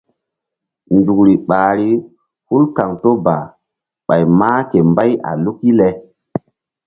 Nzukri 0.95 1.33
ɓahri 1.47 1.89
hul 2.47 2.63
kaŋto 2.75 3.09
ba 3.25 3.35
ɓay 4.07 4.23
mah 4.39 4.59
ke 4.71 4.77
mbay 4.91 5.11
a 5.29 5.31
luk 5.43 5.57
le. 5.79 5.87